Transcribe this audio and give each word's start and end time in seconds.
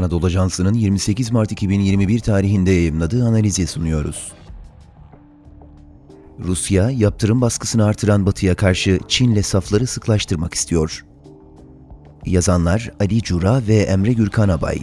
Anadolu 0.00 0.26
Ajansı'nın 0.26 0.74
28 0.74 1.30
Mart 1.32 1.52
2021 1.52 2.20
tarihinde 2.20 2.70
yayımladığı 2.70 3.26
analizi 3.26 3.66
sunuyoruz. 3.66 4.32
Rusya, 6.38 6.90
yaptırım 6.90 7.40
baskısını 7.40 7.84
artıran 7.84 8.26
Batı'ya 8.26 8.54
karşı 8.54 9.00
Çin'le 9.08 9.42
safları 9.42 9.86
sıklaştırmak 9.86 10.54
istiyor. 10.54 11.04
Yazanlar 12.26 12.90
Ali 13.00 13.22
Cura 13.22 13.66
ve 13.68 13.76
Emre 13.76 14.12
Gürkan 14.12 14.48
Abay. 14.48 14.78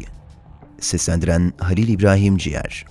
Seslendiren 0.79 1.53
Halil 1.59 1.87
İbrahim 1.87 2.37
Ciğer. 2.37 2.85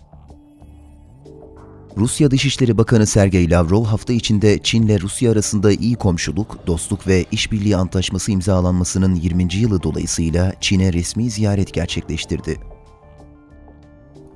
Rusya 1.96 2.30
Dışişleri 2.30 2.78
Bakanı 2.78 3.06
Sergey 3.06 3.50
Lavrov 3.50 3.84
hafta 3.84 4.12
içinde 4.12 4.58
Çin'le 4.58 5.00
Rusya 5.00 5.32
arasında 5.32 5.72
iyi 5.72 5.94
komşuluk, 5.94 6.66
dostluk 6.66 7.06
ve 7.06 7.24
işbirliği 7.32 7.76
antlaşması 7.76 8.32
imzalanmasının 8.32 9.14
20. 9.14 9.54
yılı 9.54 9.82
dolayısıyla 9.82 10.52
Çin'e 10.60 10.92
resmi 10.92 11.30
ziyaret 11.30 11.74
gerçekleştirdi. 11.74 12.60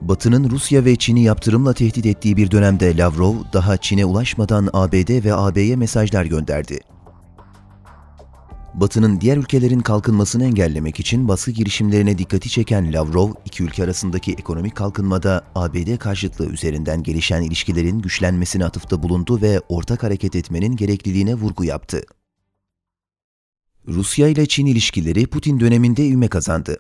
Batı'nın 0.01 0.51
Rusya 0.51 0.85
ve 0.85 0.97
Çin'i 0.97 1.23
yaptırımla 1.23 1.73
tehdit 1.73 2.07
ettiği 2.07 2.37
bir 2.37 2.51
dönemde 2.51 2.97
Lavrov, 2.97 3.35
daha 3.53 3.77
Çin'e 3.77 4.05
ulaşmadan 4.05 4.69
ABD 4.73 5.25
ve 5.25 5.35
AB'ye 5.35 5.77
mesajlar 5.77 6.25
gönderdi. 6.25 6.81
Batı'nın 8.81 9.21
diğer 9.21 9.37
ülkelerin 9.37 9.81
kalkınmasını 9.81 10.45
engellemek 10.45 11.01
için 11.01 11.29
baskı 11.29 11.51
girişimlerine 11.51 12.19
dikkati 12.19 12.49
çeken 12.49 12.93
Lavrov, 12.93 13.33
iki 13.45 13.63
ülke 13.63 13.85
arasındaki 13.85 14.33
ekonomik 14.33 14.75
kalkınmada 14.75 15.45
ABD 15.55 15.97
karşıtlığı 15.99 16.47
üzerinden 16.47 17.03
gelişen 17.03 17.43
ilişkilerin 17.43 17.99
güçlenmesine 17.99 18.65
atıfta 18.65 19.03
bulundu 19.03 19.43
ve 19.43 19.61
ortak 19.69 20.03
hareket 20.03 20.37
etmenin 20.37 20.77
gerekliliğine 20.77 21.35
vurgu 21.35 21.65
yaptı. 21.65 22.03
Rusya 23.89 24.29
ile 24.29 24.47
Çin 24.47 24.67
ilişkileri 24.67 25.27
Putin 25.27 25.61
döneminde 25.61 26.07
ivme 26.07 26.29
kazandı. 26.29 26.77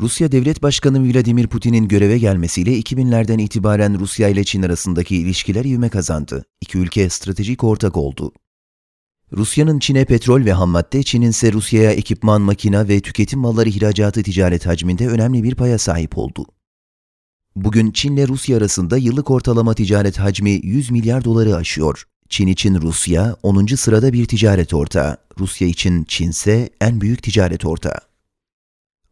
Rusya 0.00 0.32
Devlet 0.32 0.62
Başkanı 0.62 1.12
Vladimir 1.12 1.46
Putin'in 1.46 1.88
göreve 1.88 2.18
gelmesiyle 2.18 2.80
2000'lerden 2.80 3.38
itibaren 3.38 3.98
Rusya 3.98 4.28
ile 4.28 4.44
Çin 4.44 4.62
arasındaki 4.62 5.16
ilişkiler 5.16 5.64
ivme 5.64 5.88
kazandı. 5.88 6.44
İki 6.60 6.78
ülke 6.78 7.08
stratejik 7.08 7.64
ortak 7.64 7.96
oldu. 7.96 8.32
Rusya'nın 9.32 9.78
Çin'e 9.78 10.04
petrol 10.04 10.44
ve 10.44 10.52
hammadde, 10.52 11.02
Çin'in 11.02 11.30
ise 11.30 11.52
Rusya'ya 11.52 11.90
ekipman, 11.92 12.40
makina 12.40 12.88
ve 12.88 13.00
tüketim 13.00 13.40
malları 13.40 13.68
ihracatı 13.68 14.22
ticaret 14.22 14.66
hacminde 14.66 15.08
önemli 15.08 15.42
bir 15.42 15.54
paya 15.54 15.78
sahip 15.78 16.18
oldu. 16.18 16.46
Bugün 17.56 17.90
Çin 17.90 18.16
ile 18.16 18.28
Rusya 18.28 18.56
arasında 18.56 18.96
yıllık 18.96 19.30
ortalama 19.30 19.74
ticaret 19.74 20.18
hacmi 20.18 20.50
100 20.50 20.90
milyar 20.90 21.24
doları 21.24 21.56
aşıyor. 21.56 22.04
Çin 22.28 22.46
için 22.46 22.80
Rusya 22.80 23.36
10. 23.42 23.66
sırada 23.66 24.12
bir 24.12 24.26
ticaret 24.26 24.74
ortağı. 24.74 25.16
Rusya 25.38 25.68
için 25.68 26.04
Çin 26.04 26.30
ise 26.30 26.70
en 26.80 27.00
büyük 27.00 27.22
ticaret 27.22 27.64
ortağı. 27.64 28.07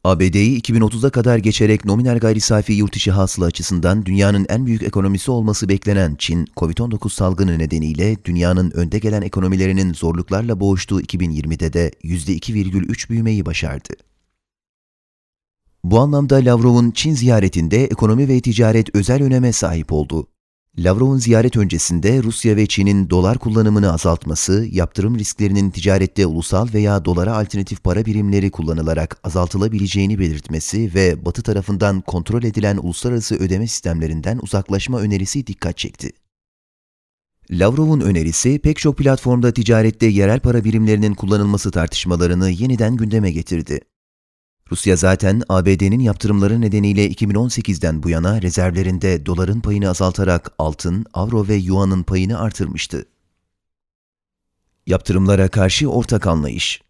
ABD'yi 0.07 0.61
2030'a 0.61 1.11
kadar 1.11 1.39
geçerek 1.39 1.85
nominal 1.85 2.19
gayri 2.19 2.41
safi 2.41 2.73
yurt 2.73 2.97
içi 2.97 3.11
hasıla 3.11 3.47
açısından 3.47 4.07
dünyanın 4.07 4.47
en 4.48 4.67
büyük 4.67 4.83
ekonomisi 4.83 5.31
olması 5.31 5.69
beklenen 5.69 6.15
Çin, 6.19 6.47
COVID-19 6.57 7.11
salgını 7.11 7.59
nedeniyle 7.59 8.25
dünyanın 8.25 8.71
önde 8.71 8.98
gelen 8.98 9.23
ekonomilerinin 9.23 9.93
zorluklarla 9.93 10.61
boğuştuğu 10.61 11.01
2020'de 11.01 11.73
de 11.73 11.91
%2,3 12.05 13.11
büyümeyi 13.11 13.47
başardı. 13.47 13.95
Bu 15.85 16.01
anlamda 16.01 16.37
Lavrov'un 16.37 16.91
Çin 16.91 17.15
ziyaretinde 17.15 17.85
ekonomi 17.85 18.29
ve 18.29 18.41
ticaret 18.41 18.97
özel 18.97 19.23
öneme 19.23 19.53
sahip 19.53 19.93
oldu. 19.93 20.27
Lavrov'un 20.79 21.19
ziyaret 21.19 21.57
öncesinde 21.57 22.23
Rusya 22.23 22.57
ve 22.57 22.67
Çin'in 22.67 23.11
dolar 23.11 23.39
kullanımını 23.39 23.93
azaltması, 23.93 24.67
yaptırım 24.71 25.19
risklerinin 25.19 25.71
ticarette 25.71 26.27
ulusal 26.27 26.69
veya 26.75 27.05
dolara 27.05 27.37
alternatif 27.37 27.85
para 27.85 28.07
birimleri 28.07 28.51
kullanılarak 28.51 29.21
azaltılabileceğini 29.25 30.19
belirtmesi 30.19 30.95
ve 30.95 31.25
Batı 31.25 31.43
tarafından 31.43 32.01
kontrol 32.01 32.43
edilen 32.43 32.77
uluslararası 32.77 33.35
ödeme 33.35 33.67
sistemlerinden 33.67 34.39
uzaklaşma 34.42 35.01
önerisi 35.01 35.47
dikkat 35.47 35.79
çekti. 35.79 36.11
Lavrov'un 37.51 38.01
önerisi 38.01 38.59
pek 38.59 38.77
çok 38.77 38.98
platformda 38.98 39.53
ticarette 39.53 40.07
yerel 40.07 40.41
para 40.41 40.65
birimlerinin 40.65 41.15
kullanılması 41.15 41.70
tartışmalarını 41.70 42.51
yeniden 42.51 42.97
gündeme 42.97 43.31
getirdi. 43.31 43.81
Rusya 44.71 44.97
zaten 44.97 45.43
ABD'nin 45.49 46.01
yaptırımları 46.01 46.61
nedeniyle 46.61 47.09
2018'den 47.09 48.03
bu 48.03 48.11
yana 48.11 48.43
rezervlerinde 48.43 49.27
doların 49.27 49.61
payını 49.61 49.91
azaltarak 49.91 50.53
altın, 50.59 51.07
avro 51.15 51.49
ve 51.49 51.55
yuanın 51.55 52.03
payını 52.03 52.41
artırmıştı. 52.41 53.05
Yaptırımlara 54.87 55.49
karşı 55.49 55.91
ortak 55.91 56.27
anlayış 56.27 56.83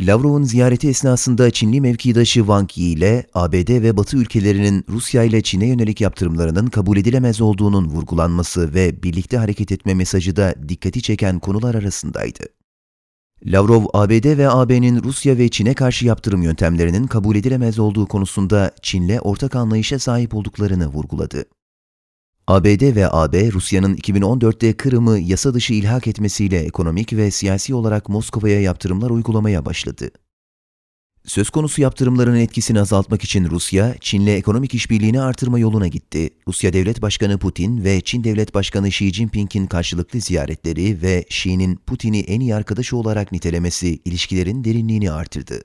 Lavrov'un 0.00 0.42
ziyareti 0.42 0.88
esnasında 0.88 1.50
Çinli 1.50 1.80
mevkidaşı 1.80 2.40
Wang 2.40 2.78
Yi 2.78 2.94
ile 2.94 3.26
ABD 3.34 3.82
ve 3.82 3.96
Batı 3.96 4.16
ülkelerinin 4.16 4.84
Rusya 4.88 5.22
ile 5.22 5.42
Çin'e 5.42 5.66
yönelik 5.66 6.00
yaptırımlarının 6.00 6.66
kabul 6.66 6.96
edilemez 6.96 7.40
olduğunun 7.40 7.84
vurgulanması 7.84 8.74
ve 8.74 9.02
birlikte 9.02 9.36
hareket 9.36 9.72
etme 9.72 9.94
mesajı 9.94 10.36
da 10.36 10.54
dikkati 10.68 11.02
çeken 11.02 11.38
konular 11.38 11.74
arasındaydı. 11.74 12.61
Lavrov, 13.46 13.84
ABD 13.92 14.38
ve 14.38 14.50
AB'nin 14.50 15.02
Rusya 15.02 15.38
ve 15.38 15.48
Çin'e 15.48 15.74
karşı 15.74 16.06
yaptırım 16.06 16.42
yöntemlerinin 16.42 17.06
kabul 17.06 17.36
edilemez 17.36 17.78
olduğu 17.78 18.06
konusunda 18.06 18.70
Çin'le 18.82 19.18
ortak 19.20 19.56
anlayışa 19.56 19.98
sahip 19.98 20.34
olduklarını 20.34 20.86
vurguladı. 20.86 21.44
ABD 22.46 22.96
ve 22.96 23.12
AB, 23.12 23.52
Rusya'nın 23.52 23.94
2014'te 23.94 24.72
Kırım'ı 24.72 25.18
yasa 25.18 25.54
dışı 25.54 25.74
ilhak 25.74 26.06
etmesiyle 26.06 26.58
ekonomik 26.58 27.12
ve 27.12 27.30
siyasi 27.30 27.74
olarak 27.74 28.08
Moskova'ya 28.08 28.60
yaptırımlar 28.60 29.10
uygulamaya 29.10 29.64
başladı. 29.64 30.10
Söz 31.26 31.50
konusu 31.50 31.82
yaptırımların 31.82 32.36
etkisini 32.36 32.80
azaltmak 32.80 33.24
için 33.24 33.50
Rusya, 33.50 33.96
Çin'le 34.00 34.26
ekonomik 34.26 34.74
işbirliğini 34.74 35.20
artırma 35.20 35.58
yoluna 35.58 35.88
gitti. 35.88 36.30
Rusya 36.48 36.72
Devlet 36.72 37.02
Başkanı 37.02 37.38
Putin 37.38 37.84
ve 37.84 38.00
Çin 38.00 38.24
Devlet 38.24 38.54
Başkanı 38.54 38.88
Xi 38.88 39.12
Jinping'in 39.12 39.66
karşılıklı 39.66 40.20
ziyaretleri 40.20 41.02
ve 41.02 41.22
Xi'nin 41.22 41.76
Putin'i 41.76 42.20
en 42.20 42.40
iyi 42.40 42.54
arkadaşı 42.54 42.96
olarak 42.96 43.32
nitelemesi 43.32 43.98
ilişkilerin 44.04 44.64
derinliğini 44.64 45.12
artırdı. 45.12 45.62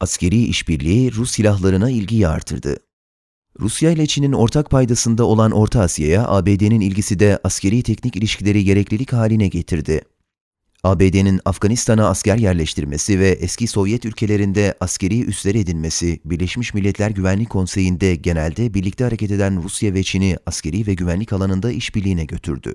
Askeri 0.00 0.44
işbirliği 0.44 1.12
Rus 1.12 1.30
silahlarına 1.30 1.90
ilgiyi 1.90 2.28
artırdı. 2.28 2.76
Rusya 3.60 3.90
ile 3.90 4.06
Çin'in 4.06 4.32
ortak 4.32 4.70
paydasında 4.70 5.24
olan 5.24 5.50
Orta 5.50 5.80
Asya'ya 5.80 6.28
ABD'nin 6.28 6.80
ilgisi 6.80 7.18
de 7.18 7.38
askeri 7.44 7.82
teknik 7.82 8.16
ilişkileri 8.16 8.64
gereklilik 8.64 9.12
haline 9.12 9.48
getirdi. 9.48 10.02
ABD'nin 10.84 11.40
Afganistan'a 11.44 12.08
asker 12.08 12.36
yerleştirmesi 12.36 13.20
ve 13.20 13.28
eski 13.28 13.66
Sovyet 13.66 14.04
ülkelerinde 14.04 14.74
askeri 14.80 15.24
üsler 15.24 15.54
edinmesi, 15.54 16.20
Birleşmiş 16.24 16.74
Milletler 16.74 17.10
Güvenlik 17.10 17.50
Konseyi'nde 17.50 18.14
genelde 18.14 18.74
birlikte 18.74 19.04
hareket 19.04 19.30
eden 19.30 19.62
Rusya 19.62 19.94
ve 19.94 20.02
Çin'i 20.02 20.36
askeri 20.46 20.86
ve 20.86 20.94
güvenlik 20.94 21.32
alanında 21.32 21.70
işbirliğine 21.70 22.24
götürdü. 22.24 22.74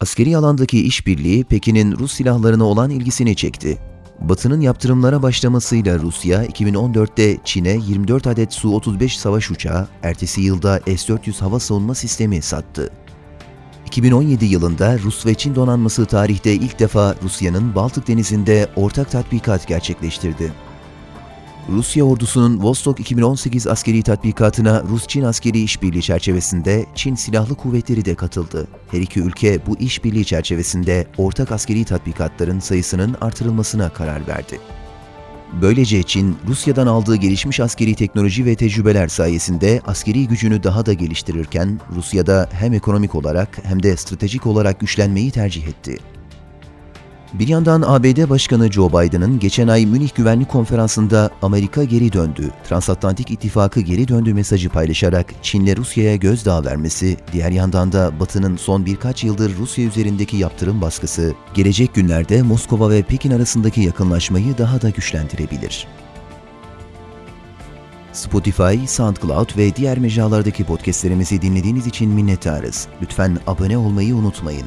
Askeri 0.00 0.36
alandaki 0.36 0.82
işbirliği 0.86 1.44
Pekin'in 1.44 1.92
Rus 1.92 2.12
silahlarına 2.12 2.64
olan 2.64 2.90
ilgisini 2.90 3.36
çekti. 3.36 3.78
Batı'nın 4.20 4.60
yaptırımlara 4.60 5.22
başlamasıyla 5.22 5.98
Rusya 5.98 6.44
2014'te 6.44 7.38
Çin'e 7.44 7.78
24 7.86 8.26
adet 8.26 8.52
Su-35 8.52 9.18
savaş 9.18 9.50
uçağı, 9.50 9.88
ertesi 10.02 10.40
yılda 10.40 10.78
S-400 10.86 11.40
hava 11.40 11.60
savunma 11.60 11.94
sistemi 11.94 12.42
sattı. 12.42 13.01
2017 13.92 14.44
yılında 14.44 14.98
Rus 14.98 15.26
ve 15.26 15.34
Çin 15.34 15.54
donanması 15.54 16.06
tarihte 16.06 16.52
ilk 16.52 16.78
defa 16.78 17.14
Rusya'nın 17.22 17.74
Baltık 17.74 18.08
Denizi'nde 18.08 18.68
ortak 18.76 19.10
tatbikat 19.10 19.68
gerçekleştirdi. 19.68 20.52
Rusya 21.68 22.04
ordusunun 22.04 22.62
Vostok 22.62 23.00
2018 23.00 23.66
askeri 23.66 24.02
tatbikatına 24.02 24.82
Rus-Çin 24.82 25.22
askeri 25.22 25.60
işbirliği 25.60 26.02
çerçevesinde 26.02 26.86
Çin 26.94 27.14
Silahlı 27.14 27.54
Kuvvetleri 27.54 28.04
de 28.04 28.14
katıldı. 28.14 28.66
Her 28.90 29.00
iki 29.00 29.20
ülke 29.20 29.66
bu 29.66 29.78
işbirliği 29.78 30.24
çerçevesinde 30.24 31.06
ortak 31.18 31.52
askeri 31.52 31.84
tatbikatların 31.84 32.60
sayısının 32.60 33.16
artırılmasına 33.20 33.88
karar 33.88 34.26
verdi. 34.26 34.60
Böylece 35.60 36.02
Çin, 36.02 36.36
Rusya'dan 36.48 36.86
aldığı 36.86 37.16
gelişmiş 37.16 37.60
askeri 37.60 37.94
teknoloji 37.94 38.46
ve 38.46 38.54
tecrübeler 38.54 39.08
sayesinde 39.08 39.80
askeri 39.86 40.28
gücünü 40.28 40.62
daha 40.62 40.86
da 40.86 40.92
geliştirirken, 40.92 41.80
Rusya'da 41.94 42.48
hem 42.52 42.72
ekonomik 42.72 43.14
olarak 43.14 43.58
hem 43.64 43.82
de 43.82 43.96
stratejik 43.96 44.46
olarak 44.46 44.80
güçlenmeyi 44.80 45.30
tercih 45.30 45.66
etti. 45.66 45.98
Bir 47.34 47.48
yandan 47.48 47.82
ABD 47.82 48.30
Başkanı 48.30 48.72
Joe 48.72 48.88
Biden'ın 48.88 49.38
geçen 49.38 49.68
ay 49.68 49.86
Münih 49.86 50.14
Güvenlik 50.14 50.48
Konferansı'nda 50.48 51.30
Amerika 51.42 51.84
geri 51.84 52.12
döndü, 52.12 52.50
Transatlantik 52.68 53.30
İttifakı 53.30 53.80
geri 53.80 54.08
döndü 54.08 54.34
mesajı 54.34 54.68
paylaşarak 54.68 55.26
Çin'le 55.42 55.76
Rusya'ya 55.76 56.16
gözdağı 56.16 56.64
vermesi, 56.64 57.16
diğer 57.32 57.50
yandan 57.50 57.92
da 57.92 58.20
Batı'nın 58.20 58.56
son 58.56 58.86
birkaç 58.86 59.24
yıldır 59.24 59.56
Rusya 59.56 59.84
üzerindeki 59.84 60.36
yaptırım 60.36 60.80
baskısı, 60.80 61.34
gelecek 61.54 61.94
günlerde 61.94 62.42
Moskova 62.42 62.90
ve 62.90 63.02
Pekin 63.02 63.30
arasındaki 63.30 63.80
yakınlaşmayı 63.80 64.58
daha 64.58 64.82
da 64.82 64.90
güçlendirebilir. 64.90 65.86
Spotify, 68.12 68.86
SoundCloud 68.86 69.56
ve 69.56 69.76
diğer 69.76 69.98
mecralardaki 69.98 70.64
podcastlerimizi 70.64 71.42
dinlediğiniz 71.42 71.86
için 71.86 72.10
minnettarız. 72.10 72.88
Lütfen 73.02 73.38
abone 73.46 73.78
olmayı 73.78 74.16
unutmayın. 74.16 74.66